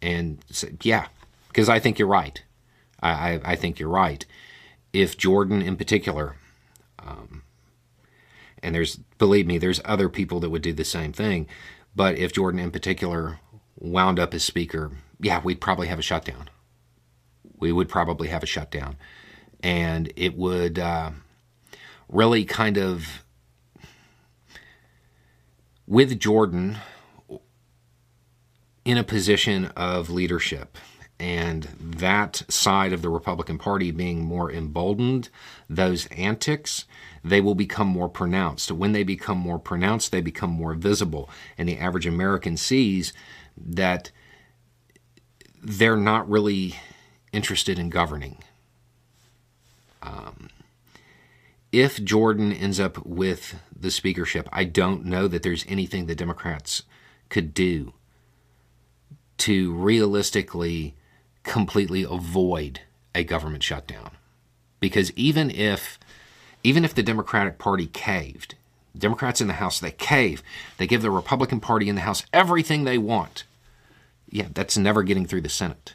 and 0.00 0.38
say, 0.50 0.74
yeah, 0.82 1.08
because 1.52 1.68
I 1.68 1.78
think 1.78 1.98
you're 1.98 2.08
right. 2.08 2.42
I, 3.02 3.10
I, 3.10 3.40
I, 3.44 3.56
think 3.56 3.78
you're 3.78 3.90
right. 3.90 4.24
If 4.92 5.18
Jordan, 5.18 5.60
in 5.60 5.76
particular, 5.76 6.36
um, 6.98 7.42
and 8.62 8.74
there's, 8.74 8.96
believe 9.18 9.46
me, 9.46 9.58
there's 9.58 9.80
other 9.84 10.08
people 10.08 10.40
that 10.40 10.50
would 10.50 10.62
do 10.62 10.72
the 10.72 10.84
same 10.84 11.12
thing, 11.12 11.46
but 11.94 12.16
if 12.16 12.32
Jordan, 12.32 12.58
in 12.58 12.70
particular, 12.70 13.38
wound 13.78 14.18
up 14.18 14.32
as 14.32 14.44
speaker, 14.44 14.92
yeah, 15.20 15.42
we'd 15.44 15.60
probably 15.60 15.88
have 15.88 15.98
a 15.98 16.02
shutdown. 16.02 16.48
We 17.58 17.70
would 17.70 17.88
probably 17.88 18.28
have 18.28 18.42
a 18.42 18.46
shutdown. 18.46 18.96
And 19.62 20.10
it 20.16 20.36
would 20.36 20.78
uh, 20.78 21.10
really 22.08 22.44
kind 22.46 22.78
of, 22.78 23.24
with 25.86 26.18
Jordan 26.18 26.78
in 28.84 28.96
a 28.96 29.04
position 29.04 29.66
of 29.76 30.08
leadership 30.08 30.78
and 31.22 31.68
that 31.78 32.42
side 32.48 32.92
of 32.92 33.00
the 33.00 33.08
Republican 33.08 33.56
Party 33.56 33.92
being 33.92 34.24
more 34.24 34.50
emboldened, 34.50 35.28
those 35.70 36.06
antics, 36.06 36.84
they 37.22 37.40
will 37.40 37.54
become 37.54 37.86
more 37.86 38.08
pronounced. 38.08 38.72
When 38.72 38.90
they 38.90 39.04
become 39.04 39.38
more 39.38 39.60
pronounced, 39.60 40.10
they 40.10 40.20
become 40.20 40.50
more 40.50 40.74
visible. 40.74 41.30
And 41.56 41.68
the 41.68 41.78
average 41.78 42.08
American 42.08 42.56
sees 42.56 43.12
that 43.56 44.10
they're 45.62 45.96
not 45.96 46.28
really 46.28 46.74
interested 47.32 47.78
in 47.78 47.88
governing. 47.88 48.42
Um, 50.02 50.50
if 51.70 52.02
Jordan 52.02 52.52
ends 52.52 52.80
up 52.80 53.06
with 53.06 53.60
the 53.72 53.92
speakership, 53.92 54.48
I 54.52 54.64
don't 54.64 55.04
know 55.04 55.28
that 55.28 55.44
there's 55.44 55.64
anything 55.68 56.06
the 56.06 56.16
Democrats 56.16 56.82
could 57.28 57.54
do 57.54 57.92
to 59.38 59.72
realistically 59.72 60.96
completely 61.42 62.02
avoid 62.02 62.80
a 63.14 63.24
government 63.24 63.62
shutdown. 63.62 64.12
Because 64.80 65.12
even 65.12 65.50
if 65.50 65.98
even 66.64 66.84
if 66.84 66.94
the 66.94 67.02
Democratic 67.02 67.58
Party 67.58 67.86
caved, 67.86 68.54
Democrats 68.96 69.40
in 69.40 69.48
the 69.48 69.54
House 69.54 69.80
they 69.80 69.90
cave, 69.90 70.42
they 70.76 70.86
give 70.86 71.02
the 71.02 71.10
Republican 71.10 71.60
Party 71.60 71.88
in 71.88 71.94
the 71.94 72.02
House 72.02 72.24
everything 72.32 72.84
they 72.84 72.98
want. 72.98 73.44
Yeah, 74.28 74.48
that's 74.52 74.78
never 74.78 75.02
getting 75.02 75.26
through 75.26 75.42
the 75.42 75.48
Senate. 75.48 75.94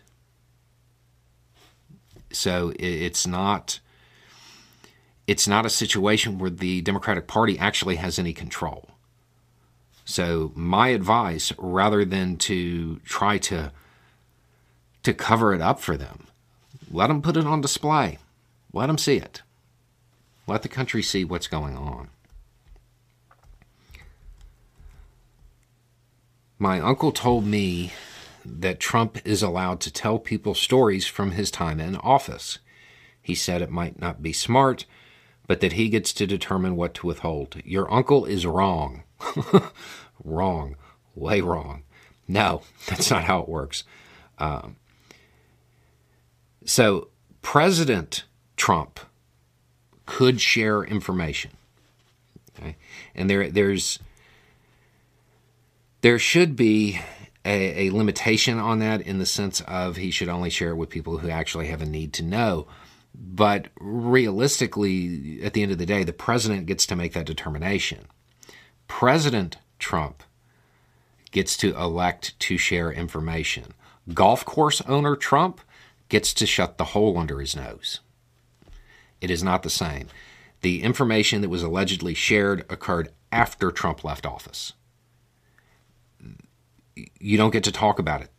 So 2.32 2.74
it's 2.78 3.26
not 3.26 3.80
it's 5.28 5.48
not 5.48 5.66
a 5.66 5.70
situation 5.70 6.40
where 6.40 6.50
the 6.50 6.82
Democratic 6.82 7.28
Party 7.28 7.60
actually 7.60 7.98
has 7.98 8.18
any 8.18 8.34
control. 8.34 8.90
So 10.06 10.54
my 10.56 10.90
advice, 10.90 11.52
rather 11.58 12.06
than 12.06 12.38
to 12.38 13.00
try 13.00 13.38
to 13.40 13.74
to 15.08 15.14
cover 15.14 15.54
it 15.54 15.62
up 15.62 15.80
for 15.80 15.96
them, 15.96 16.28
let 16.92 17.08
them 17.08 17.22
put 17.22 17.38
it 17.38 17.48
on 17.48 17.62
display. 17.62 18.18
Let 18.74 18.88
them 18.88 18.98
see 18.98 19.16
it. 19.16 19.42
Let 20.48 20.64
the 20.64 20.68
country 20.68 21.02
see 21.02 21.24
what's 21.24 21.48
going 21.48 21.78
on. 21.78 22.10
My 26.60 26.82
uncle 26.82 27.14
told 27.14 27.46
me 27.46 27.94
that 28.44 28.82
Trump 28.82 29.26
is 29.26 29.42
allowed 29.42 29.80
to 29.82 29.94
tell 29.94 30.20
people 30.20 30.54
stories 30.54 31.08
from 31.08 31.32
his 31.32 31.52
time 31.52 31.80
in 31.80 31.96
office. 31.96 32.60
He 33.22 33.34
said 33.34 33.62
it 33.62 33.72
might 33.72 34.02
not 34.02 34.22
be 34.22 34.34
smart, 34.34 34.86
but 35.48 35.62
that 35.62 35.74
he 35.74 35.88
gets 35.88 36.12
to 36.12 36.28
determine 36.28 36.76
what 36.76 36.94
to 36.96 37.08
withhold. 37.08 37.62
Your 37.64 37.90
uncle 37.94 38.26
is 38.26 38.46
wrong. 38.46 39.04
wrong. 40.26 40.76
Way 41.16 41.40
wrong. 41.40 41.84
No, 42.28 42.64
that's 42.88 43.10
not 43.10 43.24
how 43.24 43.40
it 43.40 43.48
works. 43.48 43.86
Um, 44.38 44.76
so, 46.68 47.08
President 47.42 48.26
Trump 48.58 49.00
could 50.06 50.42
share 50.42 50.84
information. 50.84 51.52
Okay? 52.60 52.76
And 53.16 53.30
there, 53.30 53.50
there's 53.50 54.00
there 56.02 56.20
should 56.20 56.58
be 56.58 57.00
a, 57.46 57.88
a, 57.88 57.92
limitation 57.92 58.60
on 58.60 58.80
that 58.80 59.02
in 59.02 59.18
the 59.18 59.26
sense 59.26 59.62
of 59.62 59.96
he 59.96 60.12
should 60.12 60.28
only 60.28 60.50
share 60.50 60.72
it 60.72 60.76
with 60.76 60.90
people 60.90 61.20
who 61.20 61.30
actually 61.30 61.68
have 61.68 61.82
a 61.82 61.86
need 61.86 62.12
to 62.14 62.24
know. 62.24 62.68
But 63.16 63.70
realistically, 63.80 65.40
at 65.42 65.54
the 65.54 65.64
end 65.64 65.72
of 65.72 65.78
the 65.78 65.86
day, 65.86 66.04
the 66.04 66.14
president 66.14 66.66
gets 66.66 66.86
to 66.88 66.96
make 66.98 67.14
that 67.14 67.26
determination. 67.26 68.08
President 68.88 69.58
Trump 69.80 70.22
gets 71.32 71.56
to 71.58 71.76
elect 71.76 72.38
to 72.42 72.58
share 72.58 72.92
information. 72.92 73.74
Golf 74.14 74.46
course 74.46 74.82
owner 74.82 75.16
Trump 75.16 75.62
gets 76.10 76.34
to 76.36 76.46
shut 76.46 76.78
the 76.78 76.86
hole 76.86 77.18
under 77.18 77.40
his 77.40 77.56
nose. 77.56 78.00
It 79.20 79.32
is 79.32 79.44
not 79.44 79.64
the 79.64 79.70
same. 79.70 80.08
The 80.62 80.84
information 80.84 81.42
that 81.42 81.50
was 81.50 81.64
allegedly 81.64 82.14
shared 82.14 82.66
occurred 82.70 83.10
after 83.32 83.72
Trump 83.72 84.04
left 84.04 84.26
office 84.26 84.74
you 87.20 87.38
don't 87.38 87.52
get 87.52 87.64
to 87.66 87.72
talk 87.72 88.00
about 88.00 88.22
it. 88.22 88.30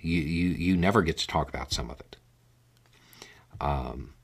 You, 0.00 0.20
you, 0.20 0.48
you 0.50 0.76
never 0.76 1.02
get 1.02 1.18
to 1.18 1.26
talk 1.26 1.48
about 1.48 1.72
some 1.72 1.90
of 1.90 2.00
it. 2.00 2.16
Um, 3.60 4.14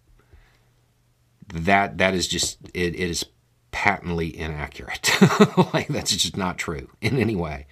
that 1.53 1.99
that 1.99 2.15
is 2.15 2.27
just 2.27 2.59
it, 2.75 2.95
it 2.95 3.11
is 3.11 3.27
patently 3.71 4.37
inaccurate. 4.37 5.11
like 5.75 5.89
that's 5.89 6.17
just 6.17 6.37
not 6.37 6.57
true 6.57 6.89
in 7.01 7.19
any 7.19 7.37
way. 7.37 7.67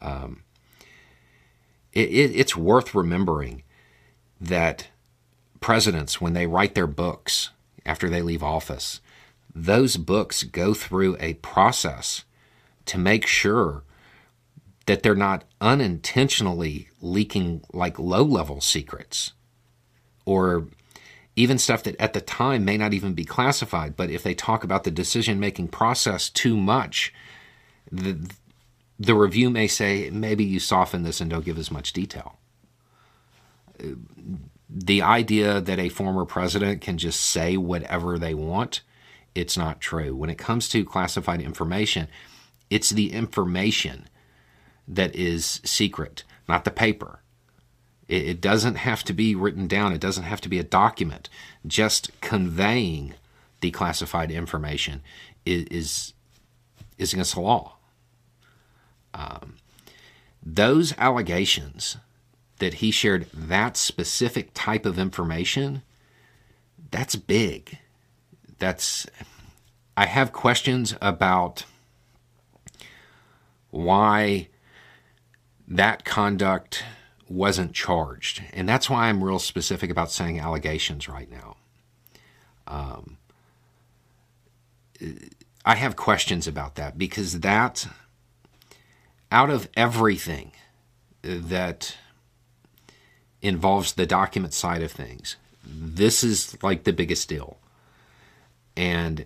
Um, 0.00 0.42
it, 1.92 2.10
it, 2.10 2.36
it's 2.36 2.54
worth 2.54 2.94
remembering 2.94 3.62
that 4.40 4.88
presidents, 5.60 6.20
when 6.20 6.32
they 6.32 6.46
write 6.46 6.74
their 6.74 6.86
books 6.86 7.50
after 7.84 8.08
they 8.08 8.22
leave 8.22 8.42
office, 8.42 9.00
those 9.54 9.96
books 9.96 10.42
go 10.44 10.74
through 10.74 11.16
a 11.18 11.34
process 11.34 12.24
to 12.86 12.98
make 12.98 13.26
sure 13.26 13.82
that 14.86 15.02
they're 15.02 15.14
not 15.14 15.44
unintentionally 15.60 16.88
leaking 17.02 17.62
like 17.72 17.98
low 17.98 18.22
level 18.22 18.60
secrets 18.60 19.32
or 20.24 20.66
even 21.36 21.58
stuff 21.58 21.82
that 21.82 22.00
at 22.00 22.14
the 22.14 22.20
time 22.20 22.64
may 22.64 22.76
not 22.76 22.94
even 22.94 23.12
be 23.12 23.24
classified. 23.24 23.96
But 23.96 24.10
if 24.10 24.22
they 24.22 24.34
talk 24.34 24.64
about 24.64 24.84
the 24.84 24.90
decision 24.90 25.38
making 25.38 25.68
process 25.68 26.30
too 26.30 26.56
much, 26.56 27.12
the, 27.92 28.28
the 28.98 29.14
review 29.14 29.50
may 29.50 29.68
say 29.68 30.10
maybe 30.10 30.44
you 30.44 30.58
soften 30.58 31.02
this 31.02 31.20
and 31.20 31.30
don't 31.30 31.44
give 31.44 31.58
as 31.58 31.70
much 31.70 31.92
detail. 31.92 32.37
The 34.68 35.02
idea 35.02 35.60
that 35.60 35.78
a 35.78 35.88
former 35.88 36.24
president 36.24 36.80
can 36.80 36.98
just 36.98 37.20
say 37.20 37.56
whatever 37.56 38.18
they 38.18 38.34
want, 38.34 38.82
it's 39.34 39.56
not 39.56 39.80
true. 39.80 40.14
When 40.14 40.30
it 40.30 40.38
comes 40.38 40.68
to 40.70 40.84
classified 40.84 41.40
information, 41.40 42.08
it's 42.70 42.90
the 42.90 43.12
information 43.12 44.08
that 44.86 45.14
is 45.14 45.60
secret, 45.64 46.24
not 46.48 46.64
the 46.64 46.70
paper. 46.70 47.20
It, 48.08 48.22
it 48.26 48.40
doesn't 48.40 48.76
have 48.76 49.04
to 49.04 49.12
be 49.12 49.34
written 49.34 49.68
down, 49.68 49.92
it 49.92 50.00
doesn't 50.00 50.24
have 50.24 50.40
to 50.42 50.48
be 50.48 50.58
a 50.58 50.64
document. 50.64 51.28
Just 51.66 52.18
conveying 52.20 53.14
the 53.60 53.70
classified 53.70 54.30
information 54.30 55.02
is, 55.44 55.64
is, 55.64 56.12
is 56.96 57.12
against 57.12 57.34
the 57.34 57.40
law. 57.40 57.76
Um, 59.14 59.56
those 60.42 60.96
allegations 60.96 61.96
that 62.58 62.74
he 62.74 62.90
shared 62.90 63.26
that 63.32 63.76
specific 63.76 64.50
type 64.54 64.84
of 64.86 64.98
information, 64.98 65.82
that's 66.90 67.16
big. 67.16 67.78
That's 68.58 69.06
I 69.96 70.06
have 70.06 70.32
questions 70.32 70.94
about 71.00 71.64
why 73.70 74.48
that 75.66 76.04
conduct 76.04 76.84
wasn't 77.28 77.74
charged. 77.74 78.42
And 78.52 78.68
that's 78.68 78.88
why 78.88 79.08
I'm 79.08 79.22
real 79.22 79.38
specific 79.38 79.90
about 79.90 80.10
saying 80.10 80.40
allegations 80.40 81.08
right 81.08 81.30
now. 81.30 81.56
Um, 82.66 83.18
I 85.64 85.74
have 85.74 85.96
questions 85.96 86.46
about 86.46 86.76
that 86.76 86.96
because 86.96 87.40
that, 87.40 87.86
out 89.30 89.50
of 89.50 89.68
everything 89.76 90.52
that 91.22 91.96
involves 93.42 93.92
the 93.92 94.06
document 94.06 94.52
side 94.52 94.82
of 94.82 94.90
things, 94.90 95.36
this 95.64 96.24
is 96.24 96.60
like 96.62 96.84
the 96.84 96.92
biggest 96.92 97.28
deal. 97.28 97.58
And 98.76 99.24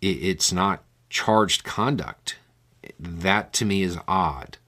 it's 0.00 0.52
not 0.52 0.82
charged 1.08 1.64
conduct. 1.64 2.36
That 2.98 3.52
to 3.54 3.64
me 3.64 3.82
is 3.82 3.98
odd. 4.06 4.58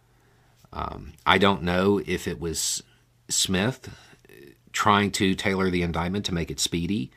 Um, 0.72 1.12
I 1.26 1.38
don't 1.38 1.62
know 1.62 2.00
if 2.06 2.28
it 2.28 2.40
was 2.40 2.82
Smith 3.28 3.90
trying 4.72 5.10
to 5.10 5.34
tailor 5.34 5.70
the 5.70 5.82
indictment 5.82 6.24
to 6.26 6.34
make 6.34 6.50
it 6.50 6.60
speedy, 6.60 7.10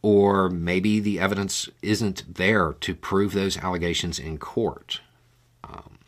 or 0.00 0.48
maybe 0.48 0.98
the 0.98 1.20
evidence 1.20 1.68
isn't 1.82 2.34
there 2.34 2.72
to 2.72 2.94
prove 2.94 3.32
those 3.32 3.58
allegations 3.58 4.18
in 4.18 4.38
court. 4.38 5.00
Um, 5.62 5.98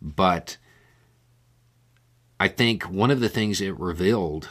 but 0.00 0.56
I 2.40 2.48
think 2.48 2.84
one 2.84 3.10
of 3.10 3.20
the 3.20 3.28
things 3.28 3.60
it 3.60 3.78
revealed 3.78 4.48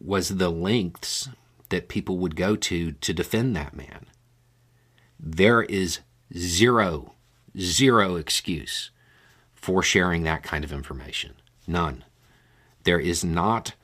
was 0.00 0.30
the 0.30 0.50
lengths 0.50 1.28
that 1.68 1.88
people 1.88 2.18
would 2.18 2.34
go 2.34 2.56
to 2.56 2.90
to 2.90 3.12
defend 3.14 3.54
that 3.54 3.76
man. 3.76 4.06
There 5.18 5.62
is 5.62 6.00
zero, 6.36 7.14
zero 7.56 8.16
excuse 8.16 8.90
for 9.54 9.80
sharing 9.84 10.24
that 10.24 10.42
kind 10.42 10.64
of 10.64 10.72
information. 10.72 11.34
None. 11.68 12.02
There 12.82 12.98
is 12.98 13.22
not 13.22 13.74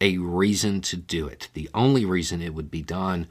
a 0.00 0.18
reason 0.18 0.80
to 0.80 0.96
do 0.96 1.28
it. 1.28 1.50
The 1.54 1.70
only 1.72 2.04
reason 2.04 2.42
it 2.42 2.52
would 2.52 2.72
be 2.72 2.82
done 2.82 3.28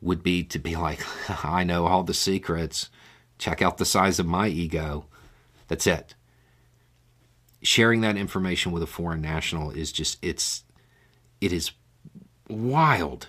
would 0.00 0.22
be 0.22 0.44
to 0.44 0.60
be 0.60 0.76
like, 0.76 1.04
I 1.44 1.64
know 1.64 1.86
all 1.86 2.04
the 2.04 2.14
secrets. 2.14 2.90
Check 3.38 3.60
out 3.60 3.78
the 3.78 3.84
size 3.84 4.20
of 4.20 4.26
my 4.26 4.46
ego. 4.46 5.06
That's 5.66 5.88
it. 5.88 6.14
Sharing 7.62 8.00
that 8.00 8.16
information 8.16 8.72
with 8.72 8.82
a 8.82 8.86
foreign 8.86 9.20
national 9.20 9.70
is 9.70 9.92
just, 9.92 10.18
it's, 10.20 10.64
it 11.40 11.52
is 11.52 11.72
wild 12.48 13.28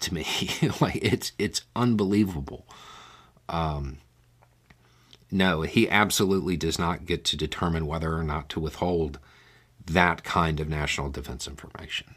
to 0.00 0.14
me. 0.14 0.26
like 0.80 0.96
it's 0.96 1.32
it's 1.38 1.62
unbelievable. 1.74 2.66
Um, 3.48 3.98
no, 5.30 5.62
he 5.62 5.88
absolutely 5.88 6.56
does 6.56 6.78
not 6.78 7.06
get 7.06 7.24
to 7.26 7.36
determine 7.36 7.86
whether 7.86 8.14
or 8.14 8.22
not 8.22 8.48
to 8.50 8.60
withhold 8.60 9.18
that 9.86 10.22
kind 10.22 10.60
of 10.60 10.68
national 10.68 11.10
defense 11.10 11.48
information. 11.48 12.14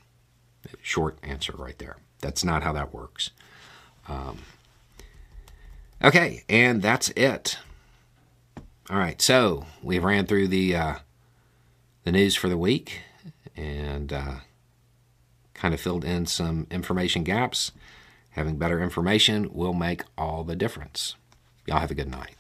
Short 0.82 1.18
answer 1.24 1.54
right 1.58 1.78
there. 1.78 1.98
That's 2.20 2.44
not 2.44 2.64
how 2.64 2.74
that 2.74 2.94
works. 2.94 3.32
Um, 4.08 4.40
okay, 6.04 6.44
and 6.50 6.82
that's 6.82 7.10
it. 7.12 7.58
All 8.90 8.98
right, 8.98 9.22
so 9.22 9.66
we've 9.82 10.04
ran 10.04 10.26
through 10.26 10.50
the 10.50 10.76
uh, 10.76 10.96
the 12.06 12.12
news 12.12 12.36
for 12.36 12.48
the 12.48 12.58
week, 12.58 13.02
and 13.58 14.14
uh, 14.14 14.36
kind 15.56 15.74
of 15.74 15.82
filled 15.82 16.06
in 16.06 16.28
some 16.28 16.68
information 16.72 17.24
gaps. 17.24 17.72
Having 18.32 18.58
better 18.58 18.82
information 18.82 19.52
will 19.52 19.74
make 19.74 20.04
all 20.18 20.44
the 20.44 20.56
difference. 20.56 21.16
Y'all 21.66 21.80
have 21.80 21.92
a 21.92 21.96
good 21.96 22.10
night. 22.10 22.36